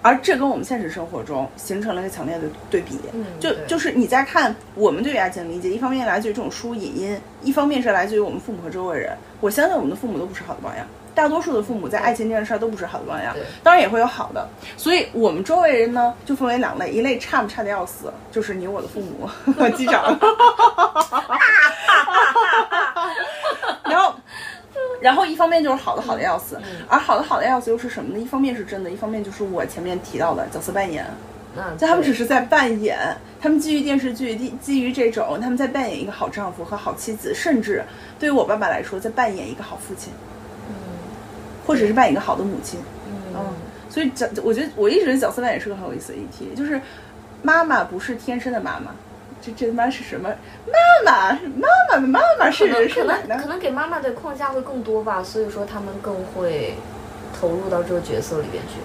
[0.05, 2.99] 而这跟我们现实生活中形成了一个强烈的对比。
[3.15, 9.17] 嗯就对就是你在看我们对于爱情的理解，一方面来自于这种书影音，一方面是来自于我们父母和周围人。
[9.41, 14.47] 我相信我们的父母都不是好的榜样，大多数的父母在爱情这件事儿都不是好的榜样，当然也会有好的。
[14.77, 19.27] 所以我们周围人呢就分为两类，一类差不差的要死，就是你我的父母，
[19.75, 20.15] 机长。
[23.89, 24.15] 然后。
[25.01, 26.59] 然后一方面就是好的好的要死，
[26.89, 28.19] 而好的好的要死又是什么呢？
[28.19, 31.05] 一方面是真的，一方面就是我前面提到的角色扮演，
[31.57, 32.99] 嗯，就他们只是在扮演，
[33.41, 37.85] 他们基于电视剧，基基于这种，他们在扮演一个好丈夫和好妻子，甚至
[38.19, 40.13] 对于我爸爸来说，在扮演一个好父亲，
[40.69, 40.75] 嗯
[41.67, 42.81] 或者是扮演一个好的母亲。
[43.09, 43.41] 嗯嗯，
[43.91, 46.81] 所以角，我觉得我一直觉得角色扮演是个很有意思的议题，就是
[47.43, 48.93] 妈妈不是天生的妈妈，
[49.45, 50.31] 这这他妈是什么？
[50.67, 53.37] 妈妈，妈妈，妈妈是可能可人是奶奶。
[53.37, 56.75] 能可能给妈妈的框架会更多吧，所以说他们更会
[57.39, 58.81] 投入到这个角色里边去。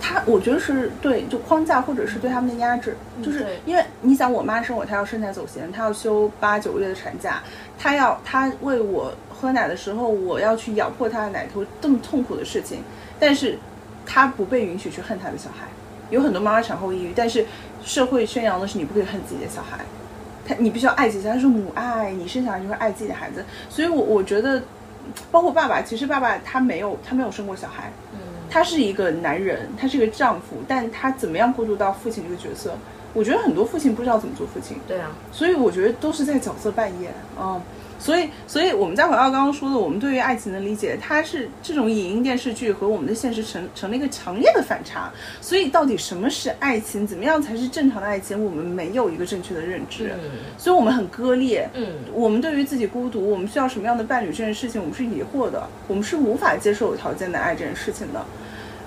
[0.00, 7.42] 他我觉得是对，就框架或者是对他们的压制，就是因为你想，我妈生我，她要身材走形，她要休八九个月的产假，
[7.78, 12.82] 她要她喂我喝奶的时候，我要去咬破她的奶头，这么痛苦的事情，
[13.18, 13.58] 但是
[14.06, 15.66] 她不被允许去恨她的小孩。
[16.08, 17.44] 有很多妈妈产后抑郁，但是
[17.84, 19.84] 社会宣扬的是你不可以恨自己的小孩，
[20.46, 24.62] 他你必须要爱自己他说母爱，你生小孩就会爱自己的孩子，所以我我觉得，
[25.30, 28.18] 包括爸爸，其实爸爸他没有他没有生过小孩，嗯。
[28.52, 32.76] 他是一个男人，他是一个丈夫，但他怎么样过渡到父亲这个角色？
[33.14, 37.60] 我觉得很多父亲不知道怎么做父亲，对啊，所以我觉得都是在角色扮演嗯，
[38.00, 45.12] 所以，所以我们再回到刚刚说的，我们对于爱情的理解，它是这种影音电视剧和我们的现实成成了一个强烈的反差。
[45.42, 47.06] 所以，到底什么是爱情？
[47.06, 48.42] 怎么样才是正常的爱情？
[48.42, 51.68] 我们没有一个正确的认知，嗯所以我们很割裂。
[51.74, 58.24] 嗯我们对于自己孤独，我们需要什么样的伴侣这件事情，我们是疑惑的，我们是无法接受有条件的爱这件事情的。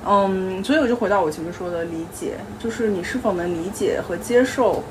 [0.08, 4.84] 嗯，所以我就回到我前面说的理解，就是你是否能理解和接受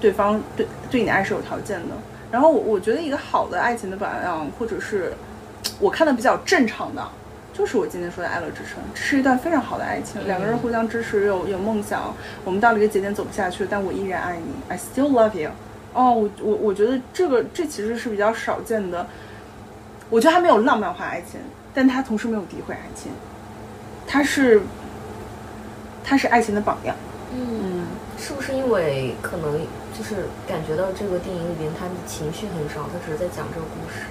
[0.00, 1.96] 对方对对你的爱是有条件的。
[2.32, 5.12] 然后我我觉得一个好的爱情的榜样，或者是
[5.78, 7.06] 我看的比较正常的，
[7.52, 12.14] 就是我今天说的《爱乐之城》，这是一段非常好的爱情，两个人互相支持，有有梦想。
[12.42, 15.50] 我们到了一个节点走不下去，但我依然爱你，I still love you。
[15.92, 19.06] 哦，我我我觉得这个这其实是比较少见的。
[20.08, 21.38] 我觉得它没有浪漫化爱情，
[21.74, 23.12] 但它同时没有诋毁爱情，
[24.06, 24.62] 它是
[26.02, 26.96] 它是爱情的榜样。
[27.34, 27.86] 嗯，嗯，
[28.18, 29.60] 是不是因为可能
[29.96, 34.06] 就是感觉到这个电影里边他的情绪很少，他只是在讲这个故事。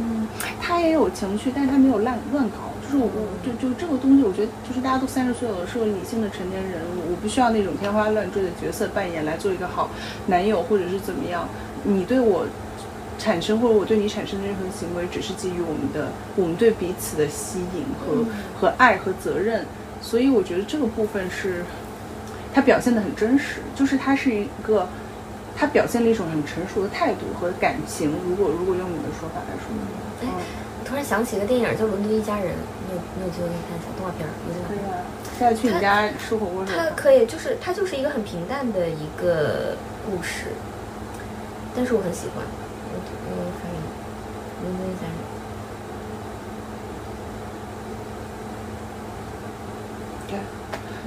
[0.00, 0.28] 嗯，
[0.60, 9.90] 他也有情绪，但是他没有乱乱搞，就就是我我就就这个东西，我觉得就是大家都三十岁了，是个理性的成年人，我不需要那种天花乱坠的角色扮演来做一个好
[10.26, 11.46] 男友或者是怎么样。
[11.84, 12.46] 你对我
[13.18, 18.24] 产生或者我对你产生的任何行为，只是基于我们的我们对彼此的吸引和
[18.58, 19.66] 和爱和责任。
[20.00, 21.64] 所以我觉得这个部分是
[22.54, 24.88] 它表现的很真实，就是它是一个
[25.56, 28.12] 它表现了一种很成熟的态度和感情。
[28.28, 29.68] 如果如果用你的说法来说，
[30.22, 30.28] 哎，
[30.84, 32.46] 突然想起一个电影叫《伦敦一家人》，
[32.88, 35.04] 你有你有机会看一下动画片儿，有可以啊。
[35.38, 40.46] 现在去你家吃火锅，它可以，就是它就是一个很平淡的一个故事，
[41.76, 42.42] 但是我很喜欢。
[42.90, 42.98] 我
[43.30, 43.78] 我翻译
[44.64, 45.14] 《伦敦一家人》。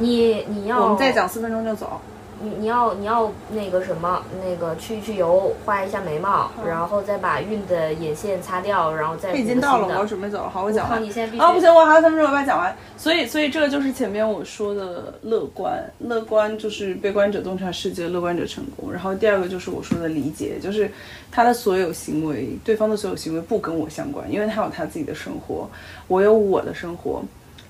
[0.02, 2.02] 你你要我们再讲四分钟就走。
[2.44, 9.32] 你你要你要那个什么那个去去油画一下眉毛，然后再把晕的眼线擦掉，然后再。
[9.34, 10.50] 已经到了，我要准备走了。
[10.50, 11.04] 好，我讲完。
[11.04, 11.44] 你现在必须。
[11.44, 12.76] 啊，不行，我还有三分钟，我把它讲完。
[12.98, 18.92] 所以，所以这个就是前面我说的乐观，乐观就是悲观者洞察世界，乐观者成功。
[18.92, 20.90] 然后第二个就是我说的理解，就是
[21.32, 25.70] 他的所有行为，对方的所有行为不跟我相关，因为他有他自己的生活，
[26.08, 27.22] 我有我的生活。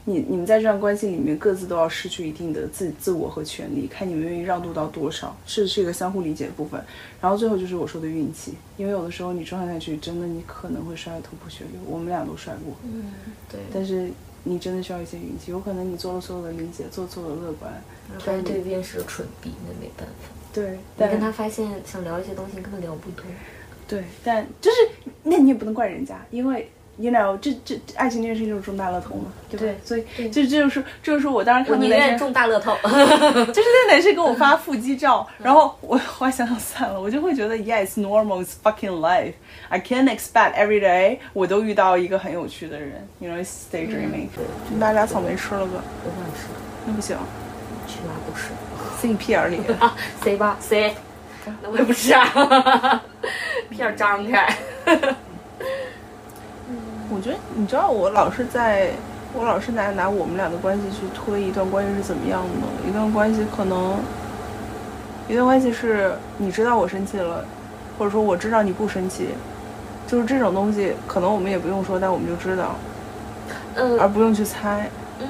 [0.03, 6.83] 你你们在这段关系里面各自都要失去一定的自自我和权利，看你们愿意让渡到多少，是是一个相互理解的部分。
[7.21, 11.79] 然后最后就是我说的运气，因为有的时候你撞下去，真的你可能会摔得头破血流。
[11.85, 13.13] 我们俩都摔过，嗯，
[13.47, 13.59] 对。
[13.71, 14.09] 但是
[14.43, 17.71] 你真的需要一些运气，有可能你做了所有的理解，做错了乐观，
[18.25, 20.33] 但是对面是个蠢逼，那没办法。
[20.51, 23.29] 对，你跟他发现想聊一些东西，根本聊不通。
[23.87, 24.77] 对，但就是
[25.21, 26.67] 那你也不能怪人家，因为。
[26.97, 29.75] You know，这这爱情这件事情就是中大乐透嘛，对不对？
[29.83, 32.89] 所以这这就是这就是我当时看到那中大乐透， 就
[33.55, 39.33] 是那男生给我发腹肌照，然后我后来想想算了，我就会觉得 Yeah，it's normal, it's fucking life.
[39.69, 44.27] I can't expect every day 我都遇到一个很有趣的人，You know, stay dreaming。
[44.69, 46.47] 就拿俩草莓吃了吧，我不想吃，
[46.85, 47.17] 那不行，
[47.87, 48.49] 去哪不吃？
[49.01, 49.95] 塞你屁眼里 啊！
[50.23, 50.93] 塞吧塞，
[51.63, 53.01] 那我也不吃啊，
[53.69, 54.55] 屁眼张开。
[57.13, 58.91] 我觉得你知道，我老是在，
[59.33, 62.89] 我老是拿拿我们俩的关系去推一段关系是怎么样的。
[62.89, 63.97] 一段关系可能，
[65.27, 67.43] 一段关系是你知道我生气了，
[67.99, 69.27] 或者说我知道你不生气，
[70.07, 72.75] 就是这种东西，可能我们也不用说，但我们就知道，
[73.75, 75.27] 嗯，而不用去猜，嗯。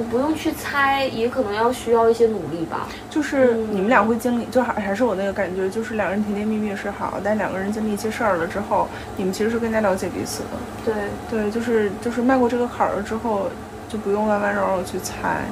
[0.00, 2.88] 我不用去猜，也可能要需要一些努力吧。
[3.10, 10.56] 就是你们俩会经历，就还还是我那个感觉，就是两个人甜甜蜜蜜是好，但两个人经历一些事儿了之后，你们其实是更加了解彼此的。
[10.86, 10.94] 对
[11.28, 13.50] 对，就是就是迈过这个坎儿了之后，
[13.90, 15.44] 就不用弯弯绕绕去猜，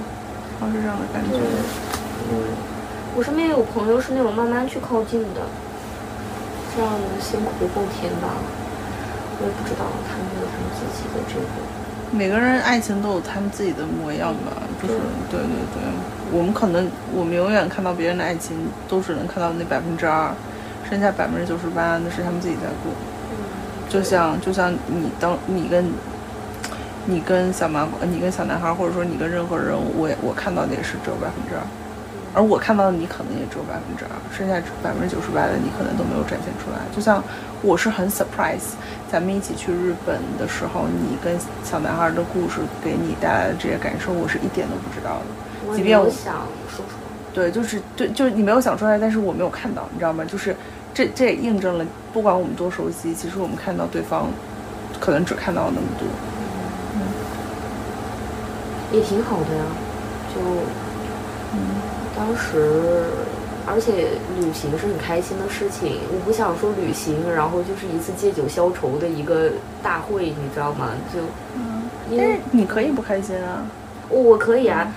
[0.59, 1.37] 然后是这样的感觉。
[2.33, 2.41] 嗯，
[3.15, 5.45] 我身边有朋友是那种慢慢去靠近的，
[6.75, 8.33] 这样的辛苦后甜吧。
[9.41, 11.45] 我也不知道他们有什么自己的这个。
[12.11, 14.95] 每个人爱情都有他们自己的模样吧，就是
[15.31, 15.83] 对对对，
[16.33, 18.57] 我们可能我们永远看到别人的爱情，
[18.89, 20.33] 都只能看到那百分之二，
[20.89, 22.93] 剩下百分之九十八那是他们自己在过。
[23.89, 25.91] 就像就像你当你跟，
[27.07, 31.63] 你跟小麻瓜，你跟小男孩，或者说你跟任何人，我我看到的也是只有百分之二。
[32.35, 36.79] 而我看到的你可能也只有百分之二，剩下百分之九十八的你可能都没有展现出来。
[36.95, 37.23] 就像
[37.63, 38.77] 我是很 surprise，
[39.11, 45.75] 咱们一起去日本的时候，你跟小男孩的故事给你带来的这些感受，我是一点都不知道的。
[45.75, 47.09] 即便我想说出来。
[47.35, 50.25] 对，就是对，就是你没有想出来，但是我没有看到，你知道吗？
[50.25, 50.55] 就是
[50.95, 54.29] 这这也印证了，不管我们多熟悉，其实我们看到对方，
[55.01, 56.07] 可能只看到了那么多。
[56.95, 57.01] 嗯，
[58.93, 59.65] 也挺好的呀，
[60.35, 60.41] 就
[61.53, 61.88] 嗯。
[62.19, 63.05] 当时，
[63.65, 64.09] 而且
[64.41, 66.01] 旅行是很开心的事情。
[66.13, 70.91] 我不想说旅行，然后就是一次借酒消愁的一个大会，你知道吗？
[71.15, 71.21] 就，
[71.55, 73.63] 嗯，但是你可以不开心啊。
[74.09, 74.89] 我可以啊。
[74.89, 74.93] 嗯，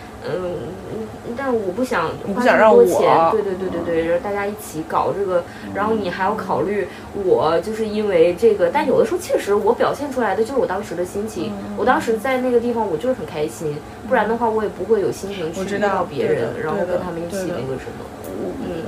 [1.38, 18.05] 但我不想花那么多钱，对对对对对，然后大家一起搞这个，然后你还要考虑我就是因为这个，但有的时候确实我表现出来的就是我当时的心情，我当时在那个地方我就是很开心，不然的话我也不会有心情去遇到别人，然后跟他们一起那个什么。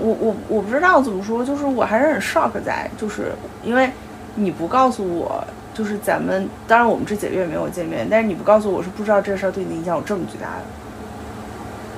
[0.01, 3.31] 我我我我不知道怎么说，就是我还是很 shock 在，就是
[3.63, 3.89] 因为
[4.35, 5.43] 你不告诉我，
[5.73, 10.63] 就是咱们当然我们这几个月没有见面，但是你不告诉我是不知道这事儿对你的影响有这么巨大的。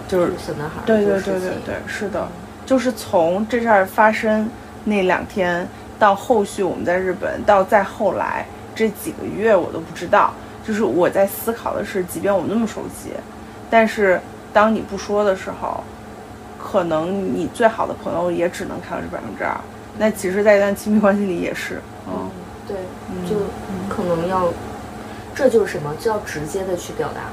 [0.07, 2.27] 就是小男孩，对对对对对，是的，
[2.65, 4.49] 就是从这事儿发生
[4.83, 5.67] 那两天
[5.97, 10.33] 到后续我们在日本，到再后来这几个月我都不知道。
[10.65, 13.11] 就是我在思考的是，即便我们那么熟悉，
[13.69, 14.19] 但是
[14.51, 15.83] 当你不说的时候，
[16.59, 19.55] 可能你最好的朋友也只能看到这百分之二。
[19.97, 22.29] 那其实，在一段亲密关系里也是，嗯，
[22.67, 22.77] 对，
[23.29, 23.35] 就
[23.87, 24.51] 可能要。
[25.35, 27.23] 这就是什么，就要直接的去表达。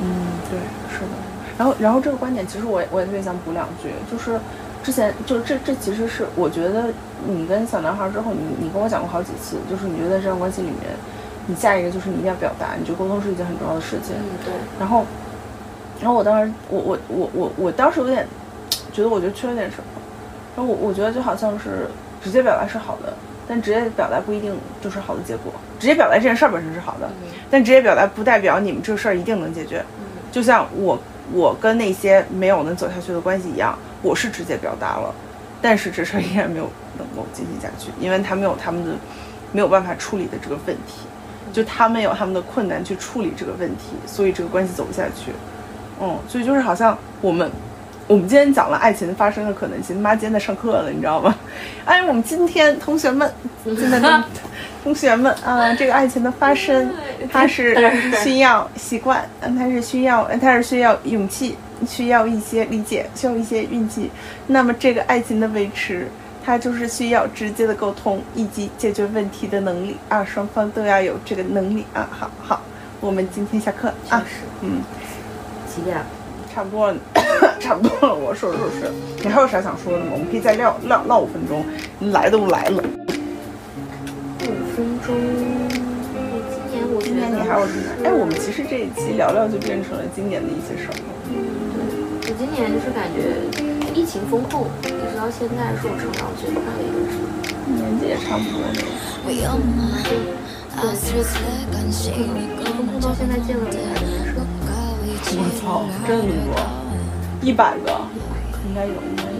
[0.00, 0.58] 嗯，对，
[0.92, 1.10] 是的。
[1.58, 4.38] 然后，然后这个观点其实我我也特别想补两句，就是
[4.82, 6.84] 之前就是这这其实是我觉得
[7.26, 10.94] 你跟小男孩之后，你你跟我讲过好几次，就是你觉得在这段关系里面，
[11.46, 14.14] 你下一个就是你一定要表达，你觉得沟通是一件很重要的事情。
[14.16, 14.54] 嗯，对。
[14.78, 15.04] 然后，
[16.00, 18.24] 然后我当时我我我我我当时有点
[18.92, 20.00] 觉得我觉得缺了点什么，
[20.56, 21.88] 然后我我觉得就好像是
[22.22, 23.12] 直接表达是好的，
[23.48, 25.52] 但直接表达不一定就是好的结果。
[25.78, 27.10] 直接表达这件事儿本身是好的，
[27.50, 29.84] 但直接表达不代表你们这个事儿一定能解决。
[30.32, 30.98] 就像我。
[31.30, 35.14] 我跟那些没有能走下去的关系一样，我是直接表达了，
[35.60, 38.92] 但是这事儿依然没有能够进行下去，因为他们有他们的
[39.52, 41.02] 没有办法处理的这个问题，
[41.52, 45.32] 就他们有他们的困难去处理这个问题，所以这个关系走不下去。
[46.00, 47.52] 嗯，所以就是好像我们
[48.08, 51.34] 我们今天讲了爱情发生的可能性，妈今天在上课了，你知道吗？
[51.84, 53.30] 哎，我们今天同学们，
[53.62, 54.24] 今天的
[54.82, 56.90] 同学们啊，这个爱情的发生。
[57.30, 57.76] 它是
[58.24, 61.54] 需要习惯，嗯，它是需要，它是需要勇气，
[61.86, 64.10] 需要一些理解，需要一些运气。
[64.46, 66.08] 那么这个爱情的维持，
[66.42, 72.08] 它就是需要直接的沟通以及解决问题的能力啊，双方都要有这个能力啊。
[72.10, 72.62] 好好，
[73.00, 74.24] 我们今天下课啊，
[74.62, 74.80] 嗯，
[75.66, 75.98] 几点？
[76.54, 76.94] 差不多，
[77.60, 78.14] 差不多了。
[78.14, 78.90] 我收拾收拾。
[79.22, 80.12] 你还有啥想说的吗？
[80.12, 81.64] 我们可以再唠唠唠五分钟。
[82.12, 82.82] 来都来了，
[84.42, 85.14] 五分钟。
[87.02, 87.82] 今年你还有什么？
[88.04, 90.94] 哎，我们其实这一期聊聊就变成了今年的一些事儿。
[91.26, 93.42] 对，我今年就是感觉
[93.94, 97.18] 疫情风控一直到现在是我成长最快的一个时
[97.66, 98.70] 年纪也差不多了。
[98.74, 98.86] 对，
[102.76, 104.46] 风控到现在见了几个男生？
[105.34, 106.54] 我操，这么多，
[107.40, 108.00] 一百个，
[108.68, 109.38] 应该有，应该有。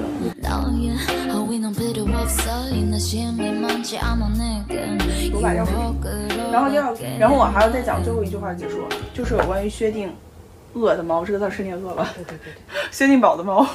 [5.34, 5.70] 我把钥匙。
[6.52, 10.12] 然后要，然后我还要再讲最后一句话结束，就是有关于薛定
[10.74, 12.08] 谔的猫，这个字是念恶吧？
[12.14, 12.52] 对对对
[12.90, 13.66] 薛定宝的猫，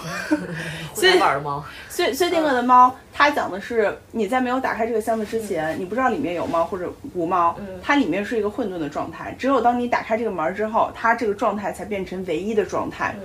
[0.95, 13.15] 薛宝的猫，薛薛定谔的猫，它讲的是你在没有打开这个箱子之前，你不知道里面有猫或者无猫，它里面是一个混沌的状态，只有当你打开这个门之后，它这个状态才变成唯一的状态。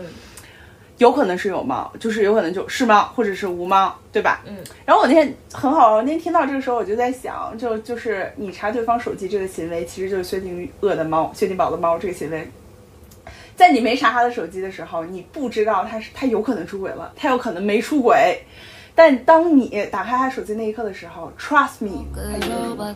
[0.98, 4.42] 有可能是有猫，就是有可能就是猫，或者是无猫，对吧？
[4.46, 4.56] 嗯。
[4.84, 12.48] 然后我那天很好，我那天听到这个时候，我就在想，就就是你查对方手机这个行为，其实就是薛定谔的猫，薛定宝的猫这个行为，
[13.56, 18.40] 在你没查他的手机的时候，你不知道他是他有可能出轨了，他有可能没出轨，
[18.94, 22.94] 但当你打开他手机那一刻的时候，trust me，他一定出轨。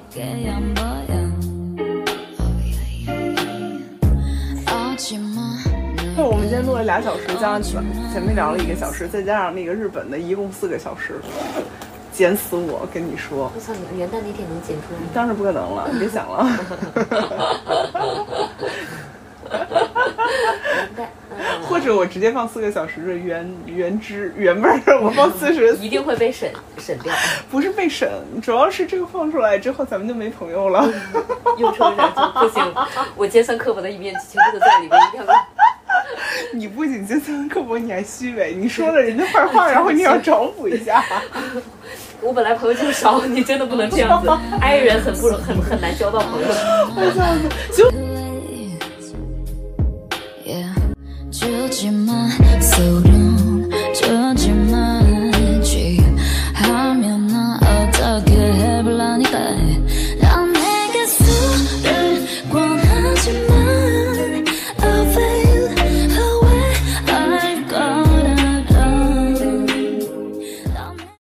[4.97, 5.17] 就
[6.33, 11.21] 我们今天录了俩小时，加上前前面聊了一个小时，再加上那个日本的，一共四个小时，
[12.11, 12.89] 剪死我！
[12.91, 15.01] 跟你说，我操，你元旦那天能剪出来？
[15.13, 16.49] 当然不可能了，你别想了。
[21.69, 27.13] 或者我直接放四个小时的原原汁原味儿，我放四十，一定会被审审掉。
[27.51, 28.11] 不是被审，
[28.41, 30.89] 主要是这个放出来之后，咱们就没朋友了。
[31.59, 32.75] 又成啥就不行，
[33.17, 35.27] 我尖酸刻薄的一面全部都在里面，一定要。
[36.53, 41.05] 你不仅尖酸刻薄，你还虚伪，你说了人家坏话，然后你要找补一下。
[42.21, 46.49] 我本来朋友就少，你真的不能这样子，爱人很不容很很难交到朋友。
[47.73, 47.87] 行。